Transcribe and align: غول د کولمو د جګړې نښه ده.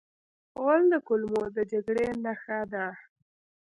غول 0.61 0.83
د 0.93 0.95
کولمو 1.07 1.43
د 1.55 1.57
جګړې 1.71 2.07
نښه 2.23 2.59
ده. 2.73 2.85